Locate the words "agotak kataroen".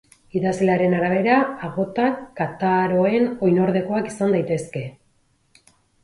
1.67-3.27